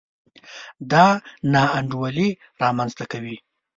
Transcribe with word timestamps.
دا 0.91 1.05
نا 1.51 1.63
انډولي 1.77 2.29
رامنځته 2.61 3.05
کوي. 3.11 3.37